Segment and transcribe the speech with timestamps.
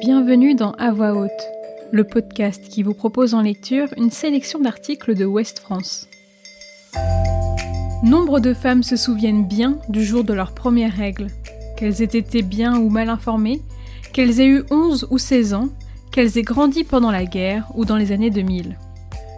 [0.00, 1.30] Bienvenue dans À voix haute,
[1.90, 6.08] le podcast qui vous propose en lecture une sélection d'articles de Ouest France.
[8.02, 11.28] Nombre de femmes se souviennent bien du jour de leur première règle,
[11.76, 13.62] qu'elles aient été bien ou mal informées,
[14.12, 15.68] qu'elles aient eu 11 ou 16 ans,
[16.12, 18.78] qu'elles aient grandi pendant la guerre ou dans les années 2000.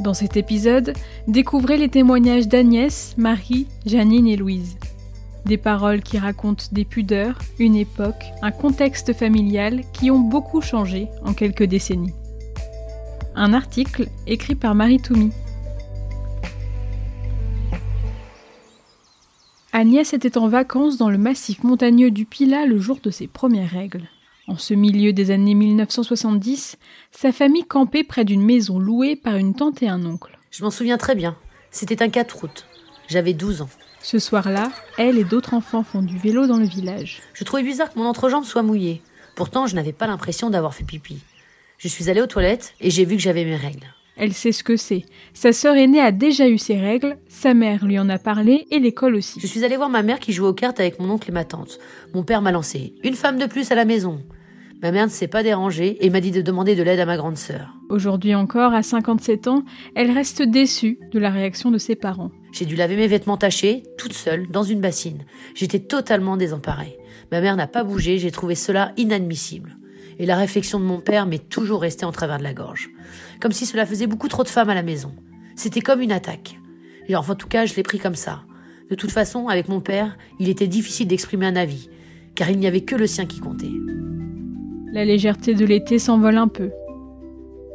[0.00, 0.92] Dans cet épisode,
[1.26, 4.76] découvrez les témoignages d'Agnès, Marie, Janine et Louise.
[5.46, 11.08] Des paroles qui racontent des pudeurs, une époque, un contexte familial qui ont beaucoup changé
[11.24, 12.14] en quelques décennies.
[13.34, 15.30] Un article écrit par Marie Toumi.
[19.72, 23.70] Agnès était en vacances dans le massif montagneux du Pilat le jour de ses premières
[23.70, 24.08] règles.
[24.48, 26.78] En ce milieu des années 1970,
[27.12, 30.38] sa famille campait près d'une maison louée par une tante et un oncle.
[30.50, 31.36] Je m'en souviens très bien.
[31.70, 32.66] C'était un 4 août.
[33.08, 33.68] J'avais 12 ans.
[34.10, 37.20] Ce soir-là, elle et d'autres enfants font du vélo dans le village.
[37.34, 39.02] Je trouvais bizarre que mon entrejambe soit mouillée.
[39.34, 41.18] Pourtant, je n'avais pas l'impression d'avoir fait pipi.
[41.76, 43.84] Je suis allée aux toilettes et j'ai vu que j'avais mes règles.
[44.16, 45.04] Elle sait ce que c'est.
[45.34, 48.78] Sa sœur aînée a déjà eu ses règles, sa mère lui en a parlé et
[48.78, 49.40] l'école aussi.
[49.40, 51.44] Je suis allée voir ma mère qui jouait aux cartes avec mon oncle et ma
[51.44, 51.78] tante.
[52.14, 54.22] Mon père m'a lancé une femme de plus à la maison.
[54.80, 57.16] Ma mère ne s'est pas dérangée et m'a dit de demander de l'aide à ma
[57.16, 57.74] grande sœur.
[57.88, 59.64] Aujourd'hui encore, à 57 ans,
[59.96, 62.30] elle reste déçue de la réaction de ses parents.
[62.52, 65.24] J'ai dû laver mes vêtements tachés, toute seule, dans une bassine.
[65.54, 66.96] J'étais totalement désemparée.
[67.32, 69.76] Ma mère n'a pas bougé, j'ai trouvé cela inadmissible.
[70.20, 72.88] Et la réflexion de mon père m'est toujours restée en travers de la gorge.
[73.40, 75.12] Comme si cela faisait beaucoup trop de femmes à la maison.
[75.56, 76.58] C'était comme une attaque.
[77.08, 78.44] Et enfin, en tout cas, je l'ai pris comme ça.
[78.90, 81.90] De toute façon, avec mon père, il était difficile d'exprimer un avis,
[82.36, 83.66] car il n'y avait que le sien qui comptait.
[84.98, 86.72] La légèreté de l'été s'envole un peu.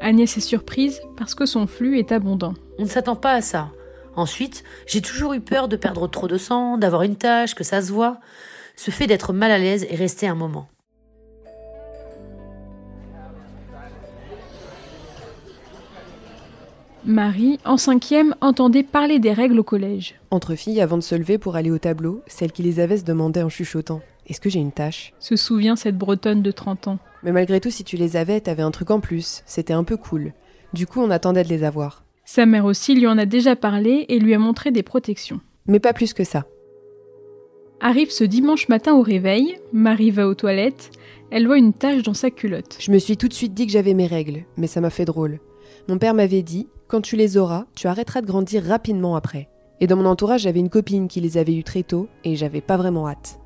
[0.00, 2.54] Agnès est surprise parce que son flux est abondant.
[2.76, 3.70] On ne s'attend pas à ça.
[4.16, 7.82] Ensuite, j'ai toujours eu peur de perdre trop de sang, d'avoir une tache, que ça
[7.82, 8.18] se voit.
[8.74, 10.66] Ce fait d'être mal à l'aise est resté un moment.
[17.04, 20.16] Marie, en cinquième, entendait parler des règles au collège.
[20.32, 23.04] Entre filles, avant de se lever pour aller au tableau, celle qui les avait se
[23.04, 26.98] demandait en chuchotant Est-ce que j'ai une tâche Se souvient cette bretonne de 30 ans.
[27.22, 29.42] Mais malgré tout, si tu les avais, t'avais un truc en plus.
[29.46, 30.32] C'était un peu cool.
[30.72, 32.04] Du coup, on attendait de les avoir.
[32.24, 35.40] Sa mère aussi lui en a déjà parlé et lui a montré des protections.
[35.66, 36.46] Mais pas plus que ça.
[37.80, 40.90] Arrive ce dimanche matin au réveil, Marie va aux toilettes,
[41.30, 42.78] elle voit une tache dans sa culotte.
[42.80, 45.04] Je me suis tout de suite dit que j'avais mes règles, mais ça m'a fait
[45.04, 45.38] drôle.
[45.88, 49.48] Mon père m'avait dit quand tu les auras, tu arrêteras de grandir rapidement après.
[49.80, 52.60] Et dans mon entourage, j'avais une copine qui les avait eues très tôt et j'avais
[52.60, 53.38] pas vraiment hâte.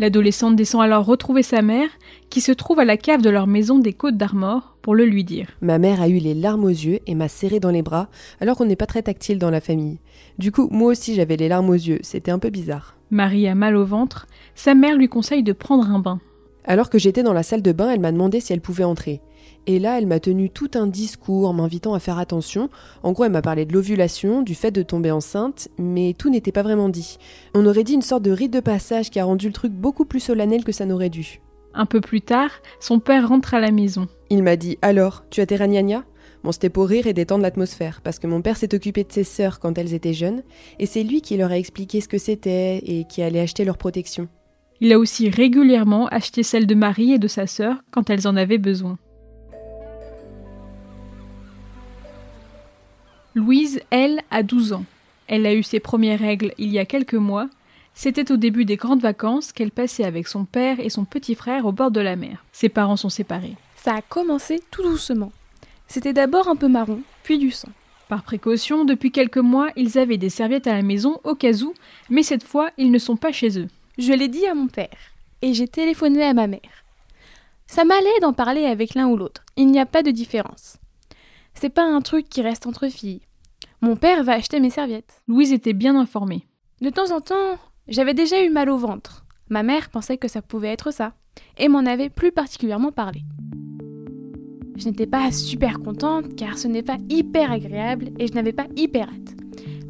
[0.00, 1.90] L'adolescente descend alors retrouver sa mère,
[2.30, 5.24] qui se trouve à la cave de leur maison des Côtes d'Armor, pour le lui
[5.24, 5.48] dire.
[5.60, 8.08] Ma mère a eu les larmes aux yeux et m'a serré dans les bras,
[8.40, 9.98] alors qu'on n'est pas très tactile dans la famille.
[10.38, 12.96] Du coup, moi aussi j'avais les larmes aux yeux, c'était un peu bizarre.
[13.10, 16.18] Marie a mal au ventre, sa mère lui conseille de prendre un bain.
[16.64, 19.20] Alors que j'étais dans la salle de bain, elle m'a demandé si elle pouvait entrer.
[19.66, 22.70] Et là, elle m'a tenu tout un discours en m'invitant à faire attention.
[23.02, 26.52] En gros, elle m'a parlé de l'ovulation, du fait de tomber enceinte, mais tout n'était
[26.52, 27.18] pas vraiment dit.
[27.54, 30.04] On aurait dit une sorte de rite de passage qui a rendu le truc beaucoup
[30.04, 31.40] plus solennel que ça n'aurait dû.
[31.74, 32.50] Un peu plus tard,
[32.80, 34.08] son père rentre à la maison.
[34.28, 36.04] Il m'a dit Alors, tu as tes ragnagnas?
[36.42, 39.24] Bon, c'était pour rire et détendre l'atmosphère, parce que mon père s'est occupé de ses
[39.24, 40.42] sœurs quand elles étaient jeunes,
[40.78, 43.76] et c'est lui qui leur a expliqué ce que c'était et qui allait acheter leur
[43.76, 44.26] protection.
[44.80, 48.36] Il a aussi régulièrement acheté celles de Marie et de sa sœur quand elles en
[48.36, 48.98] avaient besoin.
[53.34, 54.84] Louise, elle, a 12 ans.
[55.28, 57.48] Elle a eu ses premières règles il y a quelques mois.
[57.94, 61.64] C'était au début des grandes vacances qu'elle passait avec son père et son petit frère
[61.64, 62.44] au bord de la mer.
[62.52, 63.56] Ses parents sont séparés.
[63.76, 65.30] Ça a commencé tout doucement.
[65.86, 67.68] C'était d'abord un peu marron, puis du sang.
[68.08, 71.74] Par précaution, depuis quelques mois, ils avaient des serviettes à la maison au cas où,
[72.08, 73.68] mais cette fois, ils ne sont pas chez eux.
[73.96, 74.88] Je l'ai dit à mon père,
[75.42, 76.84] et j'ai téléphoné à ma mère.
[77.68, 79.44] Ça m'allait d'en parler avec l'un ou l'autre.
[79.56, 80.79] Il n'y a pas de différence.
[81.60, 83.20] C'est pas un truc qui reste entre filles.
[83.82, 85.20] Mon père va acheter mes serviettes.
[85.28, 86.46] Louise était bien informée.
[86.80, 89.26] De temps en temps, j'avais déjà eu mal au ventre.
[89.50, 91.12] Ma mère pensait que ça pouvait être ça,
[91.58, 93.20] et m'en avait plus particulièrement parlé.
[94.74, 98.66] Je n'étais pas super contente car ce n'est pas hyper agréable et je n'avais pas
[98.74, 99.36] hyper hâte.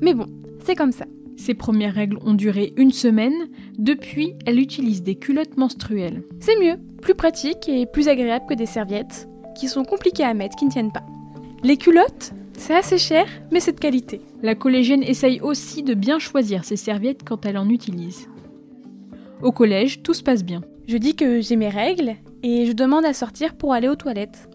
[0.00, 0.26] Mais bon,
[0.64, 1.04] c'est comme ça.
[1.36, 3.46] Ses premières règles ont duré une semaine.
[3.78, 6.24] Depuis, elle utilise des culottes menstruelles.
[6.40, 10.56] C'est mieux, plus pratique et plus agréable que des serviettes, qui sont compliquées à mettre,
[10.56, 11.06] qui ne tiennent pas.
[11.62, 14.22] Les culottes, c'est assez cher, mais c'est de qualité.
[14.42, 18.28] La collégienne essaye aussi de bien choisir ses serviettes quand elle en utilise.
[19.42, 20.62] Au collège, tout se passe bien.
[20.86, 24.48] Je dis que j'ai mes règles et je demande à sortir pour aller aux toilettes.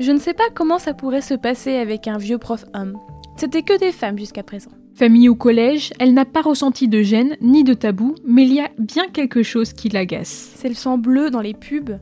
[0.00, 2.98] Je ne sais pas comment ça pourrait se passer avec un vieux prof homme.
[3.36, 4.70] C'était que des femmes jusqu'à présent.
[4.94, 8.60] Famille au collège, elle n'a pas ressenti de gêne ni de tabou, mais il y
[8.60, 10.52] a bien quelque chose qui l'agace.
[10.54, 11.98] C'est le sang bleu dans les pubs.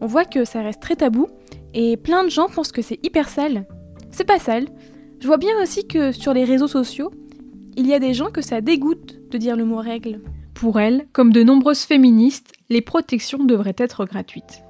[0.00, 1.28] On voit que ça reste très tabou
[1.74, 3.66] et plein de gens pensent que c'est hyper sale.
[4.10, 4.66] C'est pas sale.
[5.20, 7.10] Je vois bien aussi que sur les réseaux sociaux,
[7.76, 10.20] il y a des gens que ça dégoûte de dire le mot règle.
[10.54, 14.62] Pour elle, comme de nombreuses féministes, les protections devraient être gratuites.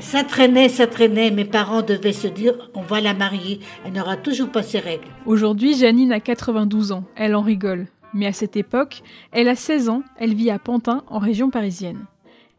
[0.00, 1.30] Ça traînait, ça traînait.
[1.30, 3.60] Mes parents devaient se dire on va la marier.
[3.84, 5.08] Elle n'aura toujours pas ses règles.
[5.26, 7.04] Aujourd'hui, Janine a 92 ans.
[7.14, 7.88] Elle en rigole.
[8.14, 9.02] Mais à cette époque,
[9.32, 10.02] elle a 16 ans.
[10.18, 12.04] Elle vit à Pantin, en région parisienne.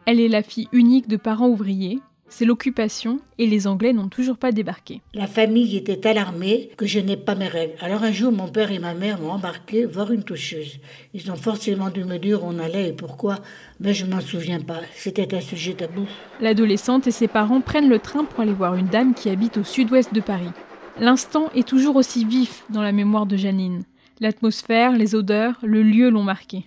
[0.06, 2.00] Elle est la fille unique de parents ouvriers.
[2.32, 5.02] C'est l'occupation et les Anglais n'ont toujours pas débarqué.
[5.16, 7.74] La famille était alarmée que je n'ai pas mes règles.
[7.82, 10.80] Alors un jour, mon père et ma mère m'ont embarqué voir une toucheuse.
[11.16, 13.40] Ils ont forcément dû me dire où on allait et pourquoi,
[13.80, 14.82] mais je m'en souviens pas.
[14.94, 16.06] C'était un sujet tabou.
[16.40, 19.64] L'adolescente et ses parents prennent le train pour aller voir une dame qui habite au
[19.64, 20.52] sud-ouest de Paris.
[21.00, 23.84] L'instant est toujours aussi vif dans la mémoire de Janine.
[24.22, 26.66] L'atmosphère, les odeurs, le lieu l'ont marqué.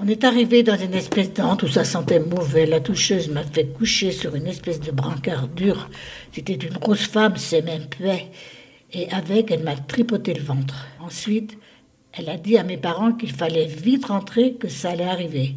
[0.00, 2.66] On est arrivé dans une espèce d'ante où ça sentait mauvais.
[2.66, 5.88] La toucheuse m'a fait coucher sur une espèce de brancard dur.
[6.30, 8.28] C'était une grosse femme, c'est même paix.
[8.92, 10.86] Et avec, elle m'a tripoté le ventre.
[11.00, 11.58] Ensuite,
[12.12, 15.56] elle a dit à mes parents qu'il fallait vite rentrer, que ça allait arriver.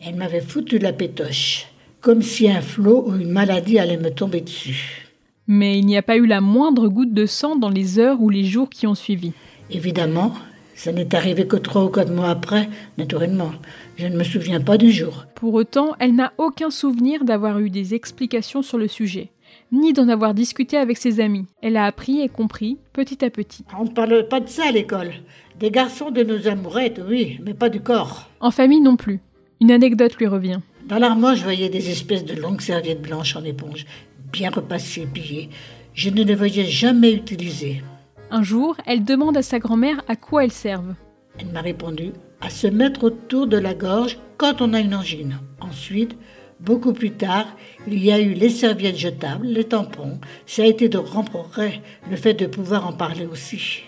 [0.00, 1.66] Elle m'avait foutu la pétoche,
[2.00, 5.06] comme si un flot ou une maladie allait me tomber dessus.
[5.46, 8.30] Mais il n'y a pas eu la moindre goutte de sang dans les heures ou
[8.30, 9.32] les jours qui ont suivi.
[9.70, 10.32] Évidemment,
[10.76, 12.68] ça n'est arrivé que trois ou quatre mois après,
[12.98, 13.52] naturellement.
[13.96, 15.24] Je ne me souviens pas du jour.
[15.34, 19.30] Pour autant, elle n'a aucun souvenir d'avoir eu des explications sur le sujet,
[19.72, 21.46] ni d'en avoir discuté avec ses amis.
[21.62, 23.64] Elle a appris et compris petit à petit.
[23.78, 25.12] On ne parle pas de ça à l'école.
[25.58, 28.28] Des garçons de nos amourettes, oui, mais pas du corps.
[28.40, 29.20] En famille non plus.
[29.62, 30.60] Une anecdote lui revient.
[30.86, 33.86] Dans l'armoire, je voyais des espèces de longues serviettes blanches en éponge,
[34.30, 35.48] bien repassées, pliées.
[35.94, 37.82] Je ne les voyais jamais utilisées.
[38.30, 40.94] Un jour, elle demande à sa grand-mère à quoi elles servent.
[41.38, 45.38] Elle m'a répondu à se mettre autour de la gorge quand on a une angine.
[45.60, 46.16] Ensuite,
[46.60, 47.46] beaucoup plus tard,
[47.86, 50.18] il y a eu les serviettes jetables, les tampons.
[50.44, 51.80] Ça a été de grand progrès,
[52.10, 53.82] le fait de pouvoir en parler aussi.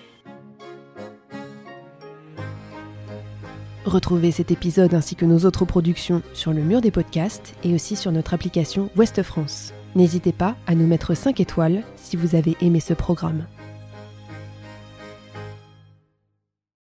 [3.84, 7.96] Retrouvez cet épisode ainsi que nos autres productions sur le mur des podcasts et aussi
[7.96, 9.72] sur notre application Ouest France.
[9.96, 13.46] N'hésitez pas à nous mettre 5 étoiles si vous avez aimé ce programme.